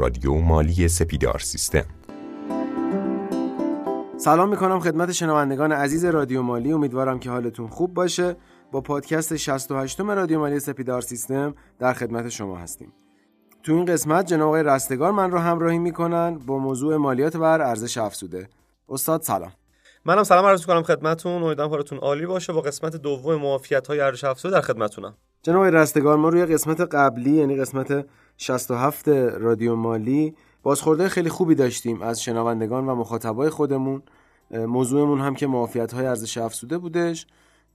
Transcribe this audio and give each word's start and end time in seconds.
رادیو 0.00 0.34
مالی 0.34 0.88
سپیدار 0.88 1.38
سیستم. 1.38 1.84
سلام 4.16 4.48
می‌کنم 4.48 4.80
خدمت 4.80 5.12
شنوندگان 5.12 5.72
عزیز 5.72 6.04
رادیو 6.04 6.42
مالی. 6.42 6.72
امیدوارم 6.72 7.18
که 7.18 7.30
حالتون 7.30 7.68
خوب 7.68 7.94
باشه. 7.94 8.36
با 8.72 8.80
پادکست 8.80 9.36
68 9.36 10.00
رادیو 10.00 10.38
مالی 10.38 10.60
سپیدار 10.60 11.00
سیستم 11.00 11.54
در 11.78 11.92
خدمت 11.92 12.28
شما 12.28 12.56
هستیم. 12.56 12.92
تو 13.62 13.72
این 13.72 13.84
قسمت 13.84 14.26
جناب 14.26 14.48
آقای 14.48 14.62
رستگار 14.62 15.12
من 15.12 15.30
رو 15.30 15.38
همراهی 15.38 15.78
می‌کنن 15.78 16.38
با 16.38 16.58
موضوع 16.58 16.96
مالیات 16.96 17.36
بر 17.36 17.60
ارزش 17.62 17.98
افزوده. 17.98 18.48
استاد 18.88 19.22
سلام. 19.22 19.52
منم 20.04 20.22
سلام 20.22 20.44
عرض 20.44 20.66
کنم 20.66 20.82
خدمتتون 20.82 21.42
امیدوارم 21.42 21.70
حالتون 21.70 21.98
عالی 21.98 22.26
باشه. 22.26 22.52
با 22.52 22.60
قسمت 22.60 22.96
دوم 22.96 23.34
معافیت 23.34 23.86
های 23.86 24.00
ارزش 24.00 24.24
افزوده 24.24 24.54
در 24.54 24.60
خدمتتونم 24.60 25.14
جناب 25.42 25.64
رستگار 25.64 26.16
ما 26.16 26.28
روی 26.28 26.46
قسمت 26.46 26.80
قبلی 26.80 27.30
یعنی 27.30 27.56
قسمت 27.56 28.06
67 28.36 29.08
رادیو 29.08 29.74
مالی 29.76 30.34
بازخورده 30.62 31.08
خیلی 31.08 31.28
خوبی 31.28 31.54
داشتیم 31.54 32.02
از 32.02 32.22
شنوندگان 32.22 32.86
و 32.86 32.94
مخاطبای 32.94 33.50
خودمون. 33.50 34.02
موضوعمون 34.50 35.20
هم 35.20 35.34
که 35.34 35.46
معافیت 35.46 35.92
های 35.92 36.06
ارزش 36.06 36.38
افزوده 36.38 36.78
بودش 36.78 37.26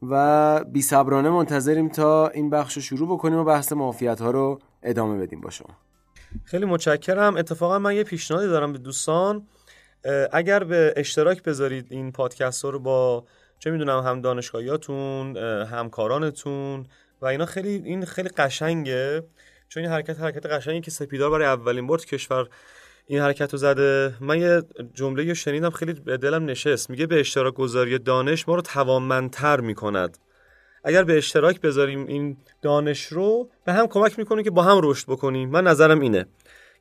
و 0.10 0.64
بی 0.64 0.82
صبرانه 0.82 1.30
منتظریم 1.30 1.90
تا 1.90 2.28
این 2.28 2.50
بخش 2.50 2.76
رو 2.76 2.82
شروع 2.82 3.18
بکنیم 3.18 3.38
و 3.38 3.44
بحث 3.44 3.74
معافیت 3.74 4.22
ها 4.22 4.32
رو 4.32 4.60
ادامه 4.84 5.18
بدیم 5.18 5.42
با 5.42 5.50
شما. 5.50 5.70
خیلی 6.44 6.66
متشکرم. 6.66 7.38
اتفاقا 7.38 7.80
من 7.80 7.96
یه 7.96 8.04
پیشنهادی 8.04 8.48
دارم 8.48 8.74
به 8.74 8.78
دوستان. 8.78 9.48
اگر 10.32 10.64
به 10.64 10.94
اشتراک 10.98 11.44
بذارید 11.44 11.88
این 11.90 12.12
پادکست 12.12 12.66
ها 12.66 12.70
رو 12.70 12.80
با 12.80 13.24
چه 13.60 13.72
می‌دونم 13.72 14.00
هم 14.00 14.22
دانشگاهیاتون 14.22 15.38
همکارانتون 15.38 16.86
و 17.22 17.26
اینا 17.26 17.46
خیلی 17.46 17.70
این 17.70 18.06
خیلی 18.06 18.30
قشنگه 18.30 19.24
چون 19.70 19.84
این 19.84 19.92
حرکت 19.92 20.20
حرکت 20.20 20.46
قشنگی 20.46 20.82
که 20.82 20.92
سپیدار 20.92 21.32
برای 21.32 21.46
اولین 21.46 21.88
بار 21.88 21.98
کشور 21.98 22.48
این 23.08 23.20
حرکت 23.20 23.52
رو 23.54 23.58
زده. 23.58 24.14
من 24.20 24.40
یه 24.40 24.64
جمله 24.94 25.34
شنیدم 25.34 25.70
خیلی 25.70 25.94
به 25.94 26.18
دلم 26.18 26.46
نشست. 26.46 26.90
میگه 26.90 27.06
به 27.06 27.20
اشتراک 27.20 27.54
گذاری 27.54 28.00
دانش 28.00 28.48
ما 28.48 28.56
رو 28.56 28.62
توانمندتر 28.62 29.60
می‌کند. 29.60 30.18
اگر 30.84 31.04
به 31.04 31.18
اشتراک 31.18 31.62
بذاریم 31.62 32.08
این 32.08 32.38
دانش 32.62 33.06
رو 33.06 33.50
به 33.66 33.74
هم 33.74 33.88
کمک 33.88 34.20
می‌کنه 34.20 34.44
که 34.44 34.52
با 34.52 34.64
هم 34.64 34.80
رشد 34.84 35.08
بکنیم. 35.08 35.50
من 35.50 35.64
نظرم 35.64 36.00
اینه 36.00 36.26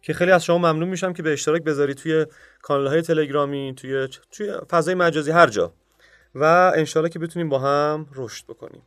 که 0.03 0.13
خیلی 0.13 0.31
از 0.31 0.45
شما 0.45 0.59
ممنون 0.59 0.89
میشم 0.89 1.13
که 1.13 1.23
به 1.23 1.33
اشتراک 1.33 1.63
بذارید 1.63 1.97
توی 1.97 2.27
کانال 2.63 2.87
های 2.87 3.03
تلگرامی 3.03 3.75
توی 3.77 4.09
توی 4.31 4.53
فضای 4.71 4.95
مجازی 4.95 5.31
هر 5.31 5.47
جا. 5.47 5.75
و 6.35 6.73
انشالله 6.77 7.09
که 7.09 7.19
بتونیم 7.19 7.48
با 7.48 7.59
هم 7.59 8.07
رشد 8.15 8.45
بکنیم. 8.47 8.83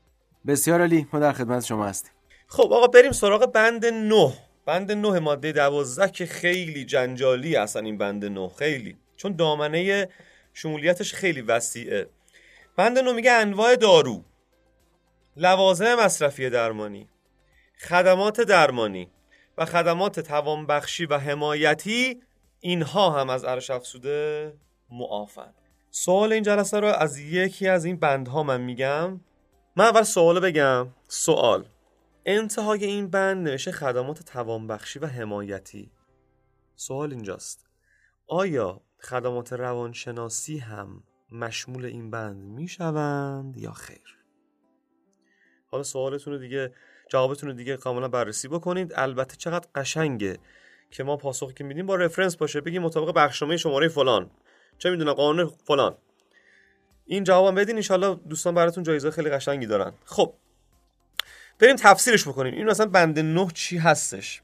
بسیار 0.47 0.81
علی 0.81 1.07
ما 1.13 1.19
در 1.19 1.33
خدمت 1.33 1.65
شما 1.65 1.85
هستیم. 1.85 2.11
خب 2.47 2.73
آقا 2.73 2.87
بریم 2.87 3.11
سراغ 3.11 3.51
بند 3.51 3.85
9 3.85 4.33
بند 4.65 4.91
9 4.91 5.19
ماده 5.19 5.51
12 5.51 6.11
که 6.11 6.25
خیلی 6.25 6.85
جنجالی 6.85 7.55
اصلا 7.55 7.81
این 7.81 7.97
بند 7.97 8.25
9 8.25 8.49
خیلی. 8.59 8.97
چون 9.17 9.35
دامنه 9.35 10.09
شمولیتش 10.53 11.13
خیلی 11.13 11.41
وسیعه. 11.41 12.09
بند 12.75 12.99
9 12.99 13.13
میگه 13.13 13.31
انواع 13.31 13.75
دارو. 13.75 14.23
لوازم 15.37 15.95
مصرفی 15.95 16.49
درمانی 16.49 17.09
خدمات 17.79 18.41
درمانی 18.41 19.09
و 19.57 19.65
خدمات 19.65 20.19
توانبخشی 20.19 21.05
و 21.05 21.17
حمایتی. 21.17 22.21
اینها 22.59 23.09
هم 23.09 23.29
از 23.29 23.43
ارش 23.43 23.69
افسوده 23.69 24.53
معافن. 24.89 25.53
سوال 25.91 26.33
این 26.33 26.43
جلسه 26.43 26.79
رو 26.79 26.87
از 26.87 27.19
یکی 27.19 27.67
از 27.67 27.85
این 27.85 27.95
بندها 27.95 28.43
من 28.43 28.61
میگم. 28.61 29.19
من 29.77 29.85
اول 29.85 30.03
سوال 30.03 30.39
بگم. 30.39 30.87
سوال. 31.07 31.65
انتهای 32.25 32.85
این 32.85 33.09
بند 33.09 33.47
نوشته 33.47 33.71
خدمات 33.71 34.23
توانبخشی 34.23 34.99
و 34.99 35.05
حمایتی. 35.05 35.91
سوال 36.75 37.11
اینجاست. 37.11 37.67
آیا 38.27 38.81
خدمات 39.01 39.53
روانشناسی 39.53 40.57
هم 40.57 41.03
مشمول 41.31 41.85
این 41.85 42.11
بند 42.11 42.43
می‌شوند 42.43 43.57
یا 43.57 43.71
خیر؟ 43.71 44.17
حالا 45.67 45.83
سوالتون 45.83 46.33
رو 46.33 46.39
دیگه 46.39 46.73
جوابتون 47.09 47.49
رو 47.49 47.55
دیگه 47.55 47.77
کاملا 47.77 48.07
بررسی 48.07 48.47
بکنید. 48.47 48.93
البته 48.95 49.35
چقدر 49.35 49.69
قشنگه 49.75 50.37
که 50.91 51.03
ما 51.03 51.17
پاسخی 51.17 51.53
که 51.53 51.63
میدیم 51.63 51.85
با 51.85 51.95
رفرنس 51.95 52.37
باشه. 52.37 52.61
بگیم 52.61 52.81
مطابق 52.81 53.13
بخشنامه 53.13 53.57
شماره 53.57 53.87
فلان. 53.87 54.31
چه 54.77 54.89
می‌دونم 54.89 55.13
قانون 55.13 55.47
فلان. 55.47 55.97
این 57.07 57.23
جوابم 57.23 57.55
بدین 57.55 57.75
انشالله 57.75 58.15
دوستان 58.29 58.55
براتون 58.55 58.83
جایزه 58.83 59.11
خیلی 59.11 59.29
قشنگی 59.29 59.65
دارن. 59.65 59.93
خب 60.05 60.33
بریم 61.59 61.75
تفسیرش 61.75 62.27
بکنیم. 62.27 62.53
این 62.53 62.65
مثلا 62.65 62.85
بند 62.85 63.19
نه 63.19 63.47
چی 63.53 63.77
هستش؟ 63.77 64.41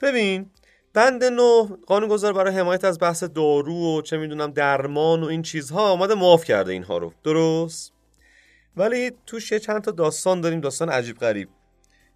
ببین 0.00 0.50
بند 0.94 1.24
نه 1.24 1.68
قانون 1.86 2.08
گذار 2.08 2.32
برای 2.32 2.54
حمایت 2.54 2.84
از 2.84 2.98
بحث 2.98 3.24
دارو 3.24 3.98
و 3.98 4.02
چه 4.02 4.16
می‌دونم 4.16 4.50
درمان 4.50 5.22
و 5.22 5.26
این 5.26 5.42
چیزها 5.42 5.90
آمده 5.90 6.14
معاف 6.14 6.44
کرده 6.44 6.72
اینها 6.72 6.98
رو. 6.98 7.12
درست؟ 7.24 7.92
ولی 8.76 9.12
توش 9.26 9.52
یه 9.52 9.58
چند 9.58 9.82
تا 9.82 9.90
داستان 9.90 10.40
داریم 10.40 10.60
داستان 10.60 10.88
عجیب 10.88 11.18
غریب. 11.18 11.48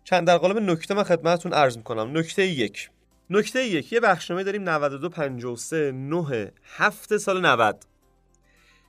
چند 0.05 0.27
در 0.27 0.39
قالب 0.39 0.59
نکته 0.59 0.95
من 0.95 1.03
خدمتتون 1.03 1.53
عرض 1.53 1.77
می‌کنم. 1.77 2.19
نکته 2.19 2.47
یک. 2.47 2.91
نکته 3.31 3.65
یک 3.65 3.93
یه 3.93 4.01
بخشنامه 4.01 4.45
داریم 4.45 4.69
92 4.69 5.09
53 5.09 5.93
9 5.93 6.53
7 6.65 7.17
سال 7.17 7.47
90 7.47 7.92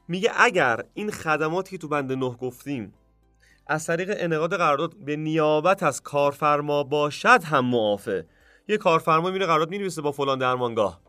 میگه 0.07 0.31
اگر 0.35 0.83
این 0.93 1.11
خدماتی 1.11 1.71
که 1.71 1.77
تو 1.77 1.87
بند 1.87 2.11
9 2.11 2.29
گفتیم 2.29 2.93
از 3.67 3.85
طریق 3.85 4.13
انعقاد 4.17 4.57
قرارداد 4.57 4.95
به 4.97 5.15
نیابت 5.15 5.83
از 5.83 6.01
کارفرما 6.01 6.83
باشد 6.83 7.43
هم 7.43 7.65
معافه. 7.65 8.25
یه 8.67 8.77
کارفرما 8.77 9.31
میره 9.31 9.45
قرارداد 9.45 9.69
می‌نویسه 9.69 10.01
با 10.01 10.11
فلان 10.11 10.39
درمانگاه. 10.39 11.01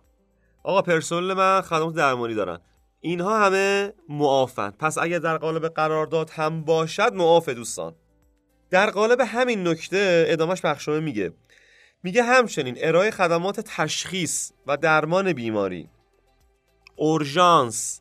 آقا 0.62 0.82
پرسنل 0.82 1.34
من 1.34 1.60
خدمات 1.60 1.94
درمانی 1.94 2.34
دارن. 2.34 2.58
اینها 3.00 3.44
همه 3.44 3.92
معافن. 4.08 4.70
پس 4.70 4.98
اگر 4.98 5.18
در 5.18 5.38
قالب 5.38 5.68
قرارداد 5.68 6.30
هم 6.30 6.64
باشد 6.64 7.14
معافه 7.14 7.54
دوستان. 7.54 7.94
در 8.70 8.90
قالب 8.90 9.20
همین 9.20 9.68
نکته 9.68 10.24
ادامش 10.28 10.60
بخشنامه 10.60 11.00
میگه. 11.00 11.32
میگه 12.02 12.22
همچنین 12.22 12.74
ارائه 12.78 13.10
خدمات 13.10 13.60
تشخیص 13.60 14.52
و 14.66 14.76
درمان 14.76 15.32
بیماری 15.32 15.88
اورژانس 16.96 18.00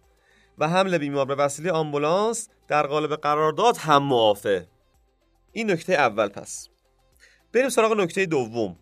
حمل 0.67 0.97
بیمار 0.97 1.25
به 1.25 1.35
وسیله 1.35 1.71
آمبولانس 1.71 2.49
در 2.67 2.87
قالب 2.87 3.15
قرارداد 3.15 3.77
هم 3.77 4.03
معافه 4.03 4.67
این 5.51 5.71
نکته 5.71 5.93
اول 5.93 6.27
پس. 6.27 6.69
بریم 7.53 7.69
سراغ 7.69 7.93
نکته 7.93 8.25
دوم. 8.25 8.75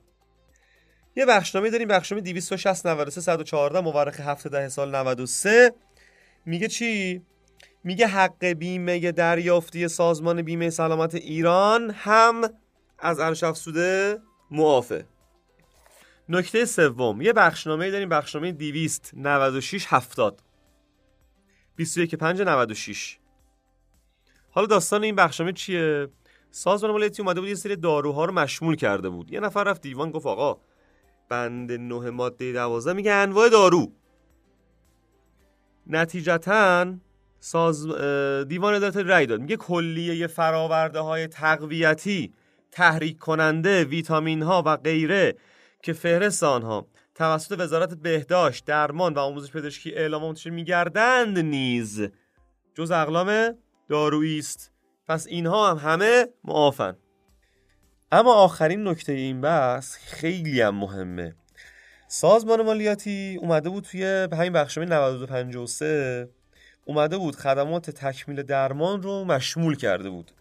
یه 1.15 1.25
بخشنامه 1.25 1.69
داریم 1.69 1.87
بخشنامه 1.87 2.21
260 2.21 2.87
93 2.87 3.21
114 3.21 3.81
مورخ 3.81 4.19
7 4.19 4.47
ده 4.47 4.69
سال 4.69 4.95
93 4.95 5.73
میگه 6.45 6.67
چی؟ 6.67 7.21
میگه 7.83 8.07
حق 8.07 8.45
بیمه 8.45 9.11
دریافتی 9.11 9.87
سازمان 9.87 10.41
بیمه 10.41 10.69
سلامت 10.69 11.15
ایران 11.15 11.91
هم 11.91 12.49
از 12.99 13.19
ارش 13.19 13.43
افسوده 13.43 14.19
معافه 14.51 15.05
نکته 16.29 16.65
سوم. 16.65 17.21
یه 17.21 17.33
بخشنامه 17.33 17.91
داریم 17.91 18.09
بخشنامه 18.09 18.51
296 18.51 19.85
70 19.89 20.41
21 21.81 22.15
5 22.15 22.41
96 22.41 23.17
حالا 24.51 24.67
داستان 24.67 25.03
این 25.03 25.15
بخشنامه 25.15 25.53
چیه؟ 25.53 26.07
سازمان 26.51 26.91
مالیاتی 26.91 27.21
اومده 27.21 27.39
بود 27.39 27.49
یه 27.49 27.55
سری 27.55 27.75
داروها 27.75 28.25
رو 28.25 28.33
مشمول 28.33 28.75
کرده 28.75 29.09
بود. 29.09 29.31
یه 29.31 29.39
نفر 29.39 29.63
رفت 29.63 29.81
دیوان 29.81 30.11
گفت 30.11 30.25
آقا 30.25 30.61
بند 31.29 31.71
9 31.71 32.09
ماده 32.09 32.53
12 32.53 32.93
میگه 32.93 33.11
انواع 33.11 33.49
دارو. 33.49 33.91
نتیجتا 35.87 36.93
ساز 37.39 37.87
دیوان 38.47 38.73
عدالت 38.73 38.97
رأی 38.97 39.25
داد. 39.25 39.41
میگه 39.41 39.57
کلیه 39.57 40.27
فراورده 40.27 40.99
های 40.99 41.27
تقویتی 41.27 42.33
تحریک 42.71 43.17
کننده 43.17 43.83
ویتامین 43.83 44.41
ها 44.41 44.63
و 44.65 44.77
غیره 44.77 45.35
که 45.83 45.93
فهرست 45.93 46.43
آنها 46.43 46.87
توسط 47.15 47.55
وزارت 47.59 47.93
بهداشت 47.93 48.65
درمان 48.65 49.13
و 49.13 49.19
آموزش 49.19 49.51
پزشکی 49.51 49.93
اعلام 49.93 50.21
منتشر 50.21 50.49
میگردند 50.49 51.39
نیز. 51.39 52.07
جز 52.75 52.91
اقلام 52.91 53.57
دارویی 53.89 54.39
است. 54.39 54.71
پس 55.07 55.27
اینها 55.27 55.71
هم 55.71 55.89
همه 55.89 56.27
معافن. 56.43 56.97
اما 58.11 58.33
آخرین 58.33 58.87
نکته 58.87 59.13
این 59.13 59.41
بحث 59.41 59.97
خیلی 59.97 60.61
هم 60.61 60.75
مهمه. 60.75 61.35
سازمان 62.07 62.61
مالیاتی 62.61 63.37
اومده 63.41 63.69
بود 63.69 63.83
توی 63.83 64.27
همین 64.33 64.53
بخشنامه 64.53 64.89
9253 64.89 66.29
اومده 66.85 67.17
بود 67.17 67.35
خدمات 67.35 67.89
تکمیل 67.89 68.43
درمان 68.43 69.01
رو 69.01 69.25
مشمول 69.25 69.75
کرده 69.75 70.09
بود 70.09 70.31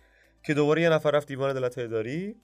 که 0.42 0.54
دوباره 0.54 0.82
یه 0.82 0.88
نفر 0.88 1.10
رفت 1.10 1.28
دیوان 1.28 1.50
عدالت 1.50 1.78
اداری 1.78 2.36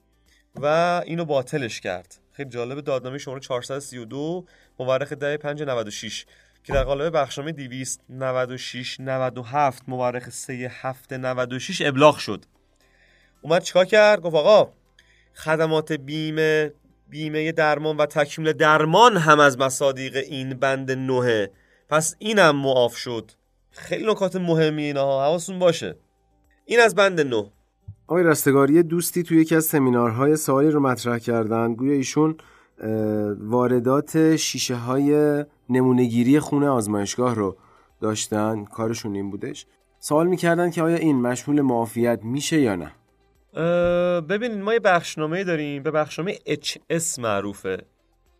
و 0.55 0.65
اینو 1.05 1.25
باطلش 1.25 1.81
کرد. 1.81 2.19
خیلی 2.37 2.49
جالب 2.49 2.81
دادنامه 2.81 3.17
شماره 3.17 3.39
432 3.39 4.45
مورخ 4.79 5.13
10 5.13 5.37
5 5.37 5.63
96 5.63 6.25
که 6.63 6.73
در 6.73 6.83
قالب 6.83 7.17
بخشنامه 7.17 7.51
296 7.51 8.99
97 8.99 9.83
مورخ 9.87 10.29
3 10.29 10.53
7 10.53 11.13
96 11.13 11.81
ابلاغ 11.81 12.17
شد. 12.17 12.45
اومد 13.41 13.63
چیکار 13.63 13.85
کرد؟ 13.85 14.21
گفت 14.21 14.35
آقا 14.35 14.71
خدمات 15.33 15.91
بیمه 15.91 16.73
بیمه 17.09 17.51
درمان 17.51 17.97
و 17.97 18.05
تکمیل 18.05 18.53
درمان 18.53 19.17
هم 19.17 19.39
از 19.39 19.57
مصادیق 19.57 20.15
این 20.15 20.53
بند 20.53 20.91
نوه. 20.91 21.47
پس 21.89 22.15
اینم 22.19 22.55
معاف 22.55 22.95
شد. 22.95 23.31
خیلی 23.71 24.11
نکات 24.11 24.35
مهمی 24.35 24.83
اینا 24.83 25.23
حواستون 25.23 25.59
باشه. 25.59 25.95
این 26.65 26.79
از 26.79 26.95
بند 26.95 27.21
نو 27.21 27.49
آقای 28.07 28.23
رستگاری 28.23 28.83
دوستی 28.83 29.23
توی 29.23 29.41
یکی 29.41 29.55
از 29.55 29.65
سمینارهای 29.65 30.35
سوالی 30.35 30.71
رو 30.71 30.79
مطرح 30.79 31.17
کردن. 31.17 31.73
گویا 31.73 31.93
ایشون 31.93 32.35
واردات 33.39 34.35
شیشه 34.35 34.75
های 34.75 35.43
نمونهگیری 35.69 36.39
خونه 36.39 36.67
آزمایشگاه 36.67 37.35
رو 37.35 37.57
داشتن. 38.01 38.65
کارشون 38.65 39.15
این 39.15 39.31
بودش. 39.31 39.65
سوال 39.99 40.27
می‌کردن 40.27 40.69
که 40.69 40.81
آیا 40.81 40.95
این 40.95 41.21
مشمول 41.21 41.61
معافیت 41.61 42.19
میشه 42.23 42.61
یا 42.61 42.75
نه؟ 42.75 42.91
ببینید 44.21 44.57
ما 44.57 44.73
یه 44.73 44.79
بخشنامه 44.79 45.43
داریم 45.43 45.83
به 45.83 45.91
بخشنامه 45.91 46.35
HS 46.47 47.19
معروفه. 47.19 47.77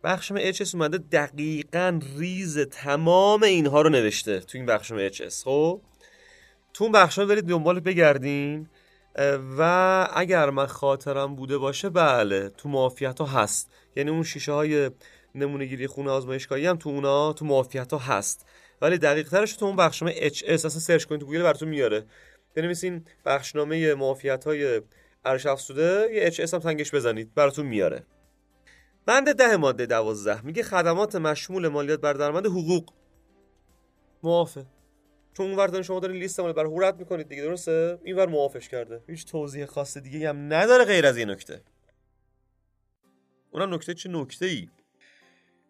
بخشنامه 0.04 0.52
HS 0.52 0.74
اومده 0.74 0.98
دقیقا 0.98 2.00
ریز 2.18 2.58
تمام 2.58 3.42
اینها 3.42 3.82
رو 3.82 3.88
نوشته 3.88 4.40
تو 4.40 4.58
این 4.58 4.66
بخشنامه 4.66 5.10
HS 5.10 5.44
خب؟ 5.44 5.80
تو 6.74 6.84
اون 6.84 6.92
بخشنامه 6.92 7.28
برید 7.28 7.44
دنبال 7.44 7.80
بگردین. 7.80 8.68
و 9.58 10.08
اگر 10.14 10.50
من 10.50 10.66
خاطرم 10.66 11.34
بوده 11.34 11.58
باشه 11.58 11.88
بله 11.88 12.48
تو 12.48 12.68
معافیت 12.68 13.20
ها 13.20 13.26
هست. 13.26 13.70
یعنی 13.96 14.10
اون 14.10 14.22
شیشه 14.22 14.52
های 14.52 14.90
نمونه 15.34 15.64
گیری 15.64 15.86
خون 15.86 16.10
آزمایشگاهی 16.10 16.66
هم 16.66 16.76
تو 16.76 16.88
اونا 16.88 17.32
تو 17.32 17.44
معافیت 17.44 17.92
ها 17.92 17.98
هست. 17.98 18.46
ولی 18.82 18.98
دقیق 18.98 19.28
ترش 19.28 19.52
تو 19.52 19.66
اون 19.66 19.76
بخشنامه 19.76 20.30
HS 20.30 20.42
اصلا 20.42 20.68
search 20.68 21.04
کنید 21.04 21.20
تو 21.20 21.26
گوگل 21.26 21.42
براتون 21.42 21.68
میاره. 21.68 22.06
بنویسین 22.54 23.04
بخشنامه 23.24 23.94
معافیت 23.94 24.44
های 24.44 24.80
ارش 25.24 25.46
افسوده 25.46 26.08
یه 26.12 26.30
HS 26.30 26.54
هم 26.54 26.60
تنگش 26.60 26.94
بزنید 26.94 27.34
براتون 27.34 27.66
میاره. 27.66 28.06
بند 29.06 29.32
ده 29.32 29.56
ماده 29.56 29.86
دوازده. 29.86 30.42
میگه 30.42 30.62
خدمات 30.62 31.16
مشمول 31.16 31.68
مالیات 31.68 32.00
بر 32.00 32.12
درآمد 32.12 32.46
حقوق. 32.46 32.90
معافه 34.22 34.66
چون 35.38 35.46
اون 35.46 35.56
ور 35.56 35.82
شما 35.82 36.00
دارین 36.00 36.16
لیست 36.16 36.40
مالیات 36.40 36.56
بر 36.56 36.64
حقوق 36.64 36.82
رد 36.82 36.98
می‌کنید 36.98 37.28
دیگه 37.28 37.42
درسته؟ 37.42 37.98
این 38.04 38.16
ور 38.16 38.28
معافش 38.28 38.68
کرده. 38.68 39.00
هیچ 39.06 39.26
توضیح 39.26 39.66
خاص 39.66 39.98
دیگه 39.98 40.28
هم 40.28 40.52
نداره 40.52 40.84
غیر 40.84 41.06
از 41.06 41.16
این 41.16 41.30
نکته. 41.30 41.60
اونم 43.50 43.74
نکته 43.74 43.94
چه 43.94 44.08
نکته 44.08 44.46
ای 44.46 44.68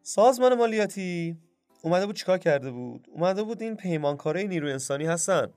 سازمان 0.02 0.54
مالیاتی 0.54 1.36
اومده 1.82 2.06
بود 2.06 2.16
چیکار 2.16 2.38
کرده 2.38 2.70
بود؟ 2.70 3.08
اومده 3.12 3.42
بود 3.42 3.62
این 3.62 3.76
پیمانکارای 3.76 4.48
نیروی 4.48 4.72
انسانی 4.72 5.06
هستن. 5.06 5.52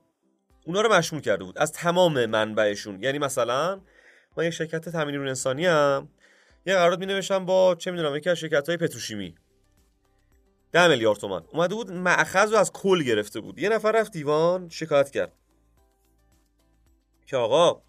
اونا 0.66 0.80
رو 0.80 0.94
مشمول 0.94 1.22
کرده 1.22 1.44
بود. 1.44 1.58
از 1.58 1.72
تمام 1.72 2.26
منبعشون. 2.26 3.02
یعنی 3.02 3.18
مثلا 3.18 3.80
من 4.36 4.44
یه 4.44 4.50
شرکت 4.50 4.88
تامین 4.88 5.10
نیروی 5.10 5.28
انسانی 5.28 5.66
هم 5.66 6.08
یه 6.66 6.74
قرارداد 6.74 7.04
می 7.04 7.38
با 7.46 7.74
چه 7.74 7.90
می‌دونم 7.90 8.16
یکی 8.16 8.30
از 8.30 8.38
شرکت 8.38 8.68
های 8.68 8.76
پتروشیمی. 8.76 9.34
ده 10.72 10.88
میلیارد 10.88 11.18
تومن 11.18 11.42
اومده 11.52 11.74
بود 11.74 11.90
معخذ 11.90 12.52
رو 12.52 12.58
از 12.58 12.72
کل 12.72 13.02
گرفته 13.02 13.40
بود. 13.40 13.58
یه 13.58 13.68
نفر 13.68 13.92
رفت 13.92 14.12
دیوان 14.12 14.68
شکایت 14.68 15.10
کرد. 15.10 15.32
که 17.26 17.36
آقا 17.36 17.82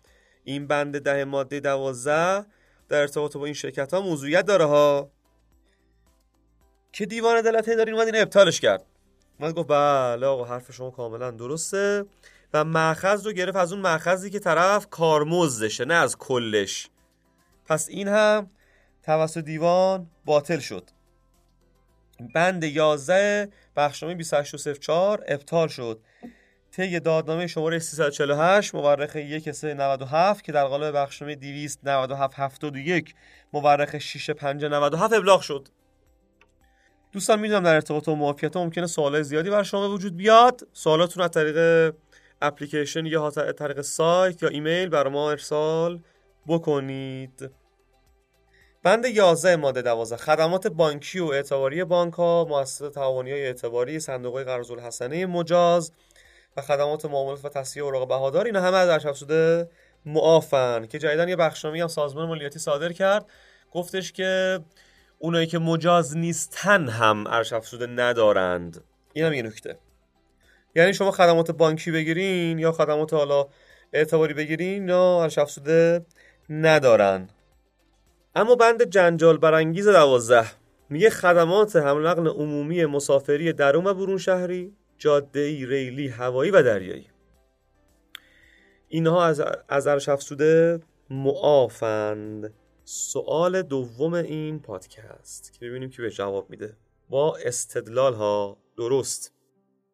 این 0.43 0.67
بند 0.67 0.99
ده 0.99 1.25
ماده 1.25 1.59
دوازده 1.59 2.45
در 2.89 3.01
ارتباط 3.01 3.37
با 3.37 3.45
این 3.45 3.53
شرکت 3.53 3.93
ها 3.93 4.01
موضوعیت 4.01 4.45
داره 4.45 4.65
ها. 4.65 5.11
که 6.91 7.05
دیوان 7.05 7.37
عدالت 7.37 7.69
دارین 7.69 7.93
اومد 7.93 8.05
این 8.05 8.21
ابطالش 8.21 8.59
کرد. 8.59 8.85
من 9.39 9.51
گفت 9.51 9.67
بله 9.67 10.25
آقا 10.25 10.43
حرف 10.43 10.71
شما 10.71 10.91
کاملا 10.91 11.31
درسته. 11.31 12.05
و 12.53 12.63
مأخذ 12.63 13.25
رو 13.25 13.31
گرفت 13.31 13.57
از 13.57 13.73
اون 13.73 13.81
مأخذی 13.81 14.29
که 14.29 14.39
طرف 14.39 14.87
کارمزدشه 14.89 15.85
نه 15.85 15.93
از 15.93 16.17
کلش. 16.17 16.89
پس 17.65 17.89
این 17.89 18.07
هم 18.07 18.49
توسط 19.03 19.43
دیوان 19.43 20.09
باطل 20.25 20.59
شد. 20.59 20.89
بند 22.27 22.63
11 22.63 23.49
بخشنامه 23.75 24.15
2804 24.15 25.23
ابطال 25.27 25.67
شد. 25.67 25.99
طی 26.71 26.99
دادنامه 26.99 27.47
شماره 27.47 27.79
348 27.79 28.75
مورخ 28.75 29.15
1 29.15 29.43
که 30.43 30.51
در 30.51 30.65
قالب 30.65 30.95
بخشنامه 30.97 31.35
297 31.35 32.39
71 32.39 33.15
مورخ 33.53 33.97
6 33.97 34.29
ابلاغ 35.13 35.41
شد. 35.41 35.67
دوستان 37.11 37.39
می‌دونم 37.39 37.63
در 37.63 37.75
ارتباط 37.75 38.05
با 38.05 38.15
معافیت 38.15 38.57
ممکنه 38.57 38.87
سوال 38.87 39.21
زیادی 39.21 39.49
بر 39.49 39.63
شما 39.63 39.89
وجود 39.89 40.17
بیاد. 40.17 40.67
سوالاتون 40.73 41.23
از 41.23 41.29
طریق 41.29 41.93
اپلیکیشن 42.41 43.05
یا 43.05 43.29
طریق 43.29 43.81
سایت 43.81 44.43
یا 44.43 44.49
ایمیل 44.49 44.89
بر 44.89 45.07
ما 45.07 45.31
ارسال 45.31 45.99
بکنید. 46.47 47.49
بند 48.83 49.05
11 49.05 49.55
ماده 49.55 49.81
12 49.81 50.17
خدمات 50.17 50.67
بانکی 50.67 51.19
و 51.19 51.25
اعتباری 51.25 51.83
بانک 51.83 52.13
ها 52.13 52.45
مؤسسات 52.49 52.93
تعاونی 52.93 53.31
های 53.31 53.45
اعتباری 53.45 53.99
صندوق 53.99 54.33
های 54.33 54.43
قرض 54.43 54.71
الحسنه 54.71 55.25
مجاز 55.25 55.91
و 56.57 56.61
خدمات 56.61 57.05
معاملات 57.05 57.45
و 57.45 57.49
تصحیح 57.49 57.85
اوراق 57.85 58.07
بهادار. 58.07 58.45
اینا 58.45 58.61
همه 58.61 58.77
از 58.77 59.05
افزوده 59.05 59.69
معافن 60.05 60.85
که 60.85 60.99
جدیدن 60.99 61.29
یه 61.29 61.35
بخشنامه 61.35 61.81
هم 61.81 61.87
سازمان 61.87 62.27
مالیاتی 62.27 62.59
صادر 62.59 62.91
کرد. 62.91 63.25
گفتش 63.71 64.11
که 64.11 64.59
اونایی 65.19 65.47
که 65.47 65.59
مجاز 65.59 66.17
نیستن 66.17 66.87
هم 66.87 67.27
ارش 67.27 67.53
افزوده 67.53 67.87
ندارند. 67.87 68.83
این 69.13 69.25
هم 69.25 69.33
یه 69.33 69.41
نکته. 69.41 69.77
یعنی 70.75 70.93
شما 70.93 71.11
خدمات 71.11 71.51
بانکی 71.51 71.91
بگیرین 71.91 72.59
یا 72.59 72.71
خدمات 72.71 73.13
حالا 73.13 73.47
اعتباری 73.93 74.33
بگیرین 74.33 74.89
یا 74.89 75.23
ارش 75.23 75.37
افزوده 75.37 76.05
ندارن. 76.49 77.29
اما 78.35 78.55
بند 78.55 78.83
جنجال 78.83 79.37
برانگیز 79.37 79.87
دوازده. 79.87 80.47
میگه 80.89 81.09
خدمات 81.09 81.75
حمل 81.75 82.07
نقل 82.07 82.27
عمومی 82.27 82.85
مسافری 82.85 83.53
درون 83.53 83.87
و 83.87 83.93
برون 83.93 84.17
شهری 84.17 84.73
جاده 84.97 85.65
ریلی 85.65 86.07
هوایی 86.07 86.51
و 86.51 86.63
دریایی. 86.63 87.09
اینها 88.87 89.25
از 89.25 89.41
از 89.69 89.87
ارش 89.87 90.09
افزوده 90.09 90.79
معافند. 91.09 92.53
سوال 92.83 93.61
دوم 93.61 94.13
این 94.13 94.59
پادکست 94.59 95.53
که 95.53 95.65
ببینیم 95.65 95.89
که 95.89 96.01
به 96.01 96.09
جواب 96.09 96.49
میده. 96.49 96.77
با 97.09 97.37
استدلال 97.45 98.13
ها 98.13 98.57
درست. 98.77 99.33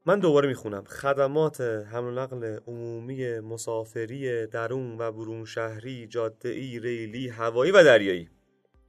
من 0.05 0.19
دوباره 0.19 0.47
می‌خونم. 0.47 0.83
خدمات 0.83 1.61
حمل 1.61 2.07
و 2.07 2.11
نقل 2.11 2.59
عمومی 2.67 3.39
مسافری 3.39 4.47
درون 4.47 4.97
و 5.01 5.11
برون 5.11 5.45
شهری 5.45 6.07
جاده 6.07 6.49
ای 6.49 6.79
ریلی 6.79 7.29
هوایی 7.29 7.71
و 7.71 7.83
دریایی. 7.83 8.29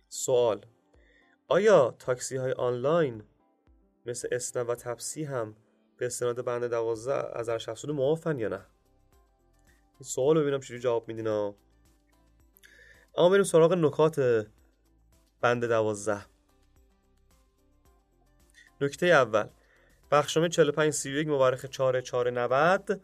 سوال 0.09 0.67
آیا 1.49 1.95
تاکسی 1.99 2.37
های 2.37 2.53
آنلاین 2.53 3.23
مثل 4.07 4.29
اسنپ 4.33 4.69
و 4.69 4.75
تپسی 4.75 5.25
هم 5.25 5.57
به 5.97 6.07
استناد 6.07 6.45
بند 6.45 6.65
دوازده 6.65 7.39
از 7.39 7.49
ارشد 7.49 7.91
معافن 7.91 8.39
یا 8.39 8.49
نه؟ 8.49 8.67
سوال 10.03 10.37
رو 10.37 10.43
ببینم 10.43 10.61
چجوری 10.61 10.81
جواب 10.81 11.09
میدین 11.09 11.27
اما 11.27 11.55
بریم 13.31 13.45
سراغ 13.45 13.73
نکات 13.73 14.47
بند 15.41 15.65
دوازده. 15.65 16.27
نکته 18.81 19.07
اول 19.07 19.49
بخشنامه 20.11 20.49
45 20.49 20.93
31 20.93 21.29
مورخ 21.29 21.67
4 21.67 22.01
490 22.01 23.01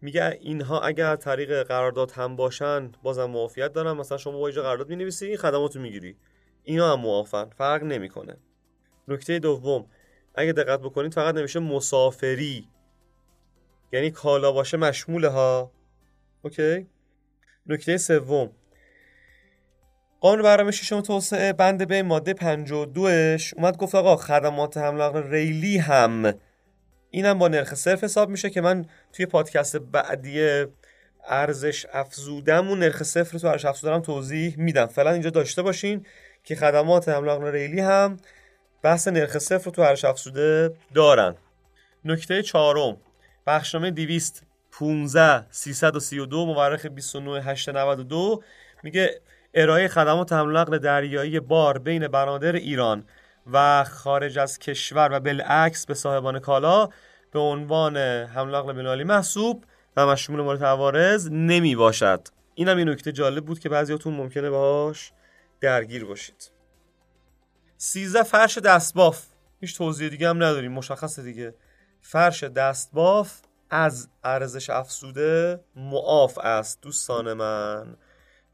میگه 0.00 0.38
اینها 0.40 0.80
اگر 0.80 1.16
طریق 1.16 1.62
قرارداد 1.62 2.10
هم 2.10 2.36
باشن 2.36 2.92
بازم 3.02 3.24
معافیت 3.24 3.72
دارن. 3.72 3.92
مثلا 3.92 4.18
شما 4.18 4.38
با 4.38 4.50
قرارداد 4.50 4.88
می‌نویسی 4.88 5.26
این 5.26 5.36
خدماتو 5.36 5.80
می‌گیری. 5.80 6.16
اینا 6.64 6.92
هم 6.92 7.00
معافن 7.00 7.44
فرق 7.44 7.82
نمی‌کنه. 7.82 8.36
نکته 9.08 9.38
دوم 9.38 9.86
اگه 10.34 10.52
دقت 10.52 10.80
بکنید 10.80 11.14
فقط 11.14 11.34
نمیشه 11.34 11.60
مسافری. 11.60 12.68
یعنی 13.92 14.10
کالا 14.10 14.52
باشه 14.52 14.76
مشموله 14.76 15.28
ها. 15.28 15.72
اوکی؟ 16.42 16.86
نکته 17.66 17.96
سوم 17.96 18.50
قانون 20.24 20.42
برنامه 20.42 20.70
ششم 20.70 21.00
توسعه 21.00 21.52
بند 21.52 21.88
به 21.88 22.02
ماده 22.02 22.34
52 22.34 23.38
ش 23.38 23.54
اومد 23.54 23.76
گفت 23.76 23.94
آقا 23.94 24.16
خدمات 24.16 24.76
حمل 24.76 25.22
ریلی 25.30 25.78
هم. 25.78 26.34
اینم 27.10 27.38
با 27.38 27.48
نرخ 27.48 27.74
صرف 27.74 28.04
حساب 28.04 28.28
میشه 28.28 28.50
که 28.50 28.60
من 28.60 28.84
توی 29.12 29.26
پادکست 29.26 29.76
بعدی 29.76 30.64
ارزش 31.28 31.86
افزودم 31.92 32.70
و 32.70 32.74
نرخ 32.74 33.02
صفر 33.02 33.38
تو 33.38 33.46
ارزش 33.46 33.64
افزودم 33.64 34.00
توضیح 34.00 34.54
میدم. 34.58 34.86
فعلا 34.86 35.10
اینجا 35.10 35.30
داشته 35.30 35.62
باشین 35.62 36.06
که 36.44 36.54
خدمات 36.56 37.08
حمل 37.08 37.42
ریلی 37.42 37.80
هم 37.80 38.16
بحث 38.82 39.08
نرخ 39.08 39.38
صفر 39.38 39.70
تو 39.70 39.82
ارزش 39.82 40.04
افزوده 40.04 40.74
دارن. 40.94 41.34
نکته 42.04 42.42
چهارم 42.42 42.96
بخشنامه 43.46 43.90
215 43.90 45.46
332 45.50 46.46
مورخ 46.46 46.86
29 46.86 47.42
892 47.42 48.42
میگه 48.82 49.20
ارائه 49.54 49.88
خدمات 49.88 50.32
حمل 50.32 50.56
نقل 50.56 50.78
دریایی 50.78 51.40
بار 51.40 51.78
بین 51.78 52.08
بنادر 52.08 52.52
ایران 52.52 53.04
و 53.52 53.84
خارج 53.84 54.38
از 54.38 54.58
کشور 54.58 55.08
و 55.12 55.20
بالعکس 55.20 55.86
به 55.86 55.94
صاحبان 55.94 56.38
کالا 56.38 56.88
به 57.32 57.38
عنوان 57.38 57.96
حمل 58.26 58.54
نقل 58.54 58.72
بین‌المللی 58.72 59.04
محسوب 59.04 59.64
و 59.96 60.06
مشمول 60.06 60.64
عوارض 60.64 61.28
نمی 61.32 61.76
باشد. 61.76 62.28
این 62.54 62.68
هم 62.68 62.78
یه 62.78 62.84
نکته 62.84 63.12
جالب 63.12 63.44
بود 63.44 63.58
که 63.58 63.68
بعضیاتون 63.68 64.14
ممکنه 64.14 64.50
باهاش 64.50 65.12
درگیر 65.60 66.04
باشید. 66.04 66.50
13 67.76 68.22
فرش 68.22 68.58
دستباف. 68.58 69.26
هیچ 69.60 69.76
توضیح 69.78 70.08
دیگه 70.08 70.28
هم 70.28 70.36
نداریم 70.36 70.72
مشخصه 70.72 71.22
دیگه. 71.22 71.54
فرش 72.00 72.44
دستباف 72.44 73.40
از 73.70 74.08
ارزش 74.24 74.70
افزوده 74.70 75.60
معاف 75.76 76.38
است 76.38 76.82
دوستان 76.82 77.32
من. 77.32 77.96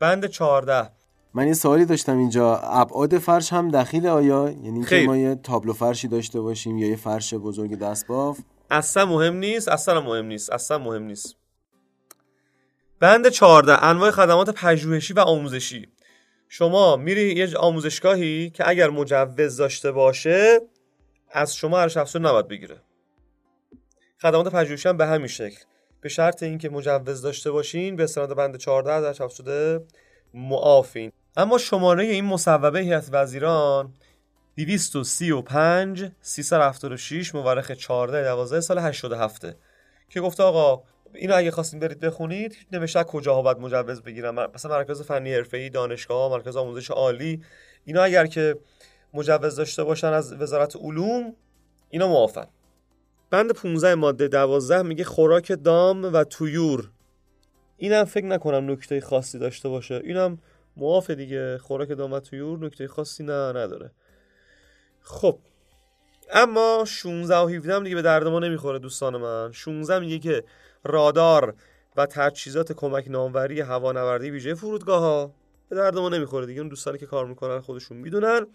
بند 0.01 0.27
14 0.27 0.91
من 1.35 1.47
یه 1.47 1.55
سوالی 1.55 1.85
داشتم 1.85 2.19
اینجا. 2.19 2.57
ابعاد 2.57 3.19
فرش 3.19 3.53
هم 3.53 3.71
دخیل 3.71 4.07
آیا؟ 4.07 4.55
یعنی 4.63 4.85
که 4.85 5.07
ما 5.07 5.17
یه 5.17 5.35
تابلو 5.35 5.73
فرشی 5.73 6.09
داشته 6.09 6.41
باشیم 6.41 6.79
یا 6.79 6.89
یه 6.89 6.97
فرش 6.97 7.35
بزرگ 7.35 7.79
دستباف 7.79 8.39
اصلا 8.71 9.07
مهم 9.07 9.37
نیست. 9.37 9.69
اصلا 9.69 10.01
مهم 10.01 10.25
نیست. 10.25 10.53
اصلا 10.53 10.79
مهم 10.79 11.03
نیست. 11.03 11.37
بند 13.01 13.29
14 13.29 13.85
انواع 13.85 14.11
خدمات 14.11 14.51
پژوهشی 14.51 15.15
و 15.15 15.21
آموزشی. 15.21 15.89
شما 16.49 16.97
میری 16.97 17.35
یه 17.35 17.57
آموزشگاهی 17.57 18.51
که 18.51 18.69
اگر 18.69 18.91
مجوز 18.91 19.57
داشته 19.57 19.93
باشه 19.93 20.61
از 21.31 21.57
شما 21.57 21.79
ارزش 21.79 21.97
افزوده 21.97 22.29
نباید 22.29 22.49
بگیره. 22.49 22.83
خدمات 24.23 24.49
پژوهشی 24.49 24.89
هم 24.89 24.97
به 24.97 25.07
همین 25.07 25.27
شکل. 25.27 25.65
به 26.01 26.09
شرط 26.09 26.43
اینکه 26.43 26.69
مجوز 26.69 27.23
داشته 27.23 27.51
باشین 27.51 27.97
به 27.97 28.05
استناد 28.05 28.35
بند 28.35 28.57
14 28.57 28.93
ارزش 28.93 29.21
افزوده 29.21 29.85
معافین. 30.35 31.13
اما 31.37 31.59
شماره 31.59 32.05
این 32.05 32.25
مصوبه 32.25 32.81
هیئت 32.81 33.09
وزیران 33.13 33.95
235 34.57 36.11
376 36.21 37.35
مورخ 37.35 37.71
14 37.71 38.25
12 38.25 38.61
سال 38.61 38.79
87 38.79 39.47
که 40.09 40.21
گفته 40.21 40.43
آقا 40.43 40.83
اینو 41.15 41.37
اگه 41.37 41.51
خواستین 41.51 41.81
برید 41.81 42.01
بخونید 42.01 42.57
نوشته 42.73 43.05
کجاها 43.05 43.43
باید 43.43 43.59
مجوز 43.59 44.03
بگیرم؟ 44.03 44.51
مثلا 44.55 44.79
مرکز 44.79 45.03
فنی 45.03 45.35
حرفه‌ای 45.35 45.71
دانشگاه 45.71 46.31
مرکز 46.31 46.57
آموزش 46.57 46.91
عالی. 46.91 47.43
اینا 47.85 48.03
اگر 48.03 48.27
که 48.27 48.57
مجوز 49.15 49.57
داشته 49.57 49.85
باشن 49.85 50.07
از 50.07 50.33
وزارت 50.33 50.77
علوم 50.77 51.35
اینا 51.91 52.09
موافقن 52.09 52.47
بند 53.31 53.53
15 53.53 53.95
ماده 53.95 54.29
12 54.29 54.83
میگه 54.83 55.05
خوراک 55.05 55.53
دام 55.65 56.05
و 56.05 56.25
تویور. 56.25 56.91
اینم 57.77 58.05
فکر 58.05 58.25
نکنم 58.27 58.71
نکته 58.71 59.01
خاصی 59.01 59.39
داشته 59.39 59.69
باشه. 59.69 60.01
اینم 60.05 60.39
معافه 60.77 61.15
دیگه. 61.15 61.59
خوراک 61.59 61.89
دام 61.89 62.13
و 62.13 62.21
تویور 62.21 62.59
نکته 62.59 62.89
خاصی 62.89 63.25
نه 63.25 63.49
نداره. 63.49 63.91
خب. 65.01 65.39
اما 66.33 66.85
16 66.87 67.37
و 67.37 67.49
17 67.49 67.75
هم 67.75 67.85
دیگه 67.85 67.97
به 67.97 68.03
درد 68.03 68.27
ما 68.27 68.39
نمی‌خوره 68.39 68.79
دوستان 68.79 69.17
من. 69.17 69.53
16 69.53 69.99
میگه 69.99 70.19
که 70.19 70.45
رادار 70.85 71.55
و 71.97 72.07
تجهیزات 72.07 72.73
کمک 72.73 73.05
ناموری 73.09 73.61
هوانوردی 73.61 74.31
ویژه 74.31 74.55
فرودگاه 74.55 75.01
ها 75.01 75.35
به 75.69 75.77
درد 75.77 75.99
ما 75.99 76.09
نمی‌خوره 76.09 76.47
دیگه. 76.47 76.61
اون 76.61 76.69
دوستانی 76.69 76.99
که 76.99 77.07
کار 77.07 77.27
می‌کنن 77.27 77.61
خودشون 77.61 77.97
می‌دونن. 77.97 78.47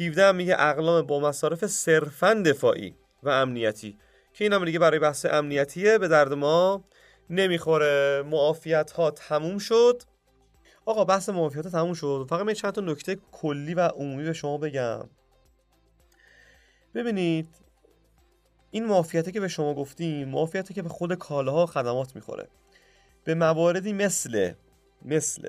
17 0.00 0.32
میگه 0.32 0.56
اقلام 0.58 1.06
با 1.06 1.20
مصارف 1.20 1.66
صرفا 1.66 2.42
دفاعی. 2.46 2.94
و 3.22 3.28
امنیتی. 3.28 3.98
که 4.32 4.44
این 4.44 4.52
هم 4.52 4.64
دیگه 4.64 4.78
برای 4.78 4.98
بحث 4.98 5.26
امنیتیه 5.26 5.98
به 5.98 6.08
درد 6.08 6.32
ما 6.32 6.84
نمی‌خوره. 7.30 8.22
معافیت 8.26 8.90
ها 8.90 9.10
تموم 9.10 9.58
شد. 9.58 10.02
آقا 10.84 11.04
بحث 11.04 11.28
معافیت 11.28 11.64
ها 11.64 11.70
تموم 11.70 11.94
شد. 11.94 12.26
فقط 12.30 12.46
من 12.46 12.52
چند 12.52 12.72
تا 12.72 12.80
نکته 12.80 13.16
کلی 13.32 13.74
و 13.74 13.80
عمومی 13.80 14.24
به 14.24 14.32
شما 14.32 14.58
بگم. 14.58 15.08
ببینید 16.94 17.48
این 18.70 18.86
معافیتی 18.86 19.32
که 19.32 19.40
به 19.40 19.48
شما 19.48 19.74
گفتیم 19.74 20.28
معافیتی 20.28 20.74
که 20.74 20.82
به 20.82 20.88
خود 20.88 21.14
کالاها 21.14 21.66
خدمات 21.66 22.14
می‌خوره. 22.16 22.48
به 23.24 23.34
مواردی 23.34 23.92
مثل 23.92 24.52
مثل 25.04 25.48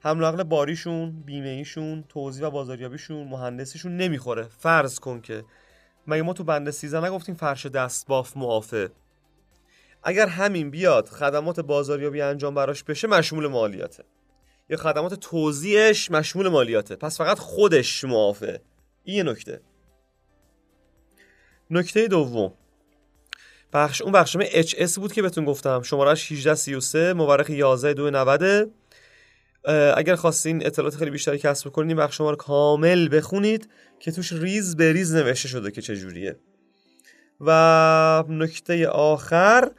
حمل 0.00 0.24
نقل 0.24 0.42
باریشون 0.42 1.22
بیمه 1.22 1.48
ایشون 1.48 2.04
توزیع 2.08 2.46
و 2.46 2.50
بازاریابیشون 2.50 3.28
مهندسیشون 3.28 3.96
نمی‌خوره. 3.96 4.42
فرض 4.42 4.98
کن 4.98 5.20
که 5.20 5.44
مگه 6.06 6.22
ما 6.22 6.32
تو 6.32 6.44
بند 6.44 6.70
13 6.70 7.06
نگفتیم 7.06 7.34
فرش 7.34 7.66
دست 7.66 8.06
باف 8.06 8.36
معافه؟ 8.36 8.90
اگر 10.02 10.26
همین 10.26 10.70
بیاد 10.70 11.08
خدمات 11.08 11.60
بازاریابی 11.60 12.20
انجام 12.20 12.54
براش 12.54 12.84
بشه 12.84 13.08
مشمول 13.08 13.46
مالیاته. 13.46 14.04
یا 14.70 14.76
خدمات 14.76 15.14
توزیعش 15.14 16.10
مشمول 16.10 16.48
مالیاته. 16.48 16.96
پس 16.96 17.18
فقط 17.18 17.38
خودش 17.38 18.04
معافه. 18.04 18.60
این 19.04 19.28
نکته. 19.28 19.60
نکته 21.70 22.08
دوم. 22.08 22.52
بخش 23.72 24.02
اون 24.02 24.12
بخشنامه 24.12 24.62
HS 24.62 24.98
بود 24.98 25.12
که 25.12 25.22
بهتون 25.22 25.44
گفتم. 25.44 25.82
شمارش 25.82 26.32
1833 26.32 27.12
مورخ 27.12 27.50
11 27.50 28.10
90 28.10 28.70
اگر 29.96 30.14
خواستین 30.14 30.66
اطلاعات 30.66 30.96
خیلی 30.96 31.10
بیشتری 31.10 31.38
کسب 31.38 31.68
کنید 31.68 31.88
این 31.88 32.06
بخش 32.06 32.20
رو 32.20 32.36
کامل 32.36 33.16
بخونید 33.16 33.68
که 34.00 34.12
توش 34.12 34.32
ریز 34.32 34.76
به 34.76 34.92
ریز 34.92 35.14
نوشته 35.14 35.48
شده 35.48 35.70
که 35.70 35.82
چجوریه 35.82 36.36
و 37.40 38.24
نکته 38.28 38.88
آخر 38.88 39.70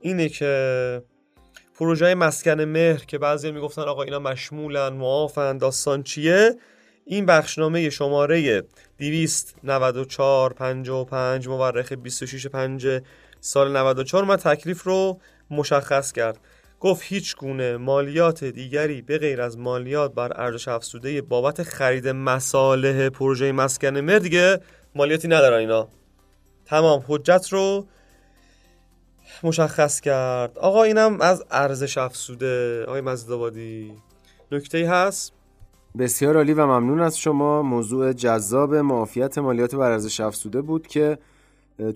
اینه 0.00 0.28
که 0.28 1.02
پروژه 1.74 2.14
مسکن 2.14 2.60
مهر 2.60 3.04
که 3.04 3.18
بعضی 3.18 3.52
می‌گفتن 3.52 3.82
آقا 3.82 4.02
اینا 4.02 4.18
مشمولن 4.18 4.88
معافن 4.88 5.58
داستان 5.58 6.02
چیه؟ 6.02 6.56
این 7.04 7.26
بخشنامه 7.26 7.90
شماره 7.90 8.62
294 8.98 10.52
55 10.52 11.48
مورخ 11.48 11.92
26 11.92 12.46
5 12.46 12.86
سال 13.40 13.76
94 13.76 14.24
من 14.24 14.36
تکلیف 14.36 14.82
رو 14.82 15.20
مشخص 15.50 16.12
کرد. 16.12 16.38
گفت 16.80 17.02
هیچ 17.04 17.36
گونه 17.36 17.76
مالیات 17.76 18.44
دیگری 18.44 19.02
به 19.02 19.18
غیر 19.18 19.40
از 19.40 19.58
مالیات 19.58 20.14
بر 20.14 20.40
ارزش 20.40 20.68
افزوده 20.68 21.22
بابت 21.22 21.62
خرید 21.62 22.08
مصالح 22.08 23.08
پروژه 23.08 23.52
مسکن 23.52 24.00
مر 24.00 24.18
دیگه 24.18 24.60
مالیاتی 24.94 25.28
ندارن 25.28 25.58
اینا. 25.58 25.88
تمام 26.64 27.04
حجت 27.08 27.48
رو 27.50 27.86
مشخص 29.42 30.00
کرد. 30.00 30.58
آقا 30.58 30.82
اینم 30.82 31.20
از 31.20 31.44
ارزش 31.50 31.98
افزوده. 31.98 32.84
آقای 32.84 33.00
مزدابادی 33.00 33.92
نکته 34.52 34.90
هست؟ 34.90 35.32
بسیار 35.98 36.36
عالی 36.36 36.54
و 36.54 36.66
ممنون 36.66 37.00
از 37.00 37.18
شما. 37.18 37.62
موضوع 37.62 38.12
جذاب 38.12 38.74
معافیت 38.74 39.38
مالیات 39.38 39.74
بر 39.74 39.90
ارزش 39.90 40.20
افزوده 40.20 40.60
بود 40.60 40.86
که 40.86 41.18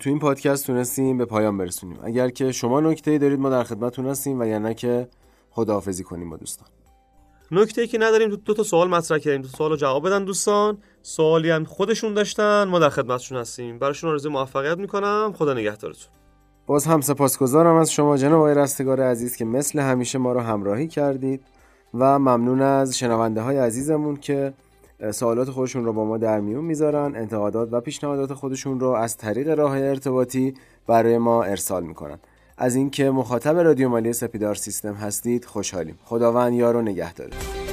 تو 0.00 0.10
این 0.10 0.18
پادکست 0.18 0.66
تونستیم 0.66 1.18
به 1.18 1.24
پایان 1.24 1.58
برسونیم. 1.58 1.98
اگر 2.02 2.28
که 2.28 2.52
شما 2.52 2.80
نکته 2.80 3.18
دارید 3.18 3.40
ما 3.40 3.50
در 3.50 3.64
خدمتتون 3.64 4.06
هستیم 4.06 4.40
و 4.40 4.44
یا 4.44 4.58
نه 4.58 4.74
که 4.74 5.08
خداحافظی 5.50 6.04
کنیم 6.04 6.30
با 6.30 6.36
دوستان. 6.36 6.68
نکته 7.50 7.80
ای 7.80 7.86
که 7.86 7.98
نداریم 7.98 8.28
دو 8.36 8.54
تا 8.54 8.62
سوال 8.62 8.88
مطرح 8.88 9.18
کردیم. 9.18 9.42
دو 9.42 9.48
سوال 9.48 9.70
رو 9.70 9.76
جواب 9.76 10.06
بدن 10.06 10.24
دوستان. 10.24 10.78
سوالی 11.02 11.50
هم 11.50 11.64
خودشون 11.64 12.14
داشتن. 12.14 12.64
ما 12.64 12.78
در 12.78 12.88
خدمتشون 12.88 13.38
هستیم. 13.38 13.78
براشون 13.78 14.10
آرزوی 14.10 14.32
موفقیت 14.32 14.78
می‌کنم. 14.78 15.34
خدا 15.38 15.54
نگهدارتون. 15.54 16.12
باز 16.66 16.84
هم 16.84 17.00
سپاسگزارم 17.00 17.76
از 17.76 17.92
شما 17.92 18.16
جناب 18.16 18.38
آقای 18.38 18.54
رستگار 18.54 19.00
عزیز 19.00 19.36
که 19.36 19.44
مثل 19.44 19.78
همیشه 19.78 20.18
ما 20.18 20.32
رو 20.32 20.40
همراهی 20.40 20.88
کردید 20.88 21.42
و 21.94 22.18
ممنون 22.18 22.62
از 22.62 22.98
شنونده 22.98 23.40
های 23.40 23.58
عزیزمون 23.58 24.16
که 24.16 24.52
سوالات 25.12 25.50
خودشون 25.50 25.84
رو 25.84 25.92
با 25.92 26.04
ما 26.04 26.18
در 26.18 26.40
میون 26.40 26.64
می‌ذارن 26.64 27.16
انتقادات 27.16 27.68
و 27.72 27.80
پیشنهادات 27.80 28.34
خودشون 28.34 28.80
رو 28.80 28.88
از 28.88 29.16
طریق 29.16 29.48
راه 29.48 29.78
ارتباطی 29.78 30.54
برای 30.86 31.18
ما 31.18 31.42
ارسال 31.42 31.84
می‌کنن. 31.84 32.18
از 32.58 32.74
اینکه 32.74 33.10
مخاطب 33.10 33.56
رادیو 33.56 33.88
مالی 33.88 34.12
سپیدار 34.12 34.54
سیستم 34.54 34.94
هستید 34.94 35.44
خوشحالیم. 35.44 35.98
خداوند 36.04 36.54
یار 36.54 36.76
و 36.76 36.82
نگهدارتون 36.82 37.63